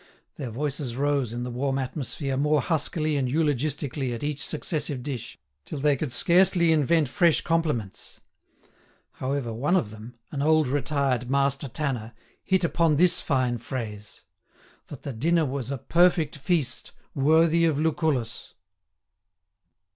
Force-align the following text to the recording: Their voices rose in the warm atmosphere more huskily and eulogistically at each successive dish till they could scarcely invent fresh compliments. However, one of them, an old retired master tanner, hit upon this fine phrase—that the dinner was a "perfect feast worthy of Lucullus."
Their 0.33 0.49
voices 0.49 0.95
rose 0.95 1.31
in 1.31 1.43
the 1.43 1.51
warm 1.51 1.77
atmosphere 1.77 2.35
more 2.35 2.59
huskily 2.59 3.17
and 3.17 3.29
eulogistically 3.29 4.13
at 4.13 4.23
each 4.23 4.43
successive 4.43 5.03
dish 5.03 5.37
till 5.63 5.77
they 5.77 5.95
could 5.95 6.11
scarcely 6.11 6.71
invent 6.71 7.07
fresh 7.07 7.41
compliments. 7.41 8.19
However, 9.11 9.53
one 9.53 9.75
of 9.77 9.91
them, 9.91 10.15
an 10.31 10.41
old 10.41 10.67
retired 10.67 11.29
master 11.29 11.67
tanner, 11.69 12.15
hit 12.43 12.63
upon 12.63 12.95
this 12.95 13.21
fine 13.21 13.59
phrase—that 13.59 15.03
the 15.03 15.13
dinner 15.13 15.45
was 15.45 15.69
a 15.69 15.77
"perfect 15.77 16.35
feast 16.35 16.93
worthy 17.13 17.65
of 17.65 17.77
Lucullus." 17.77 18.55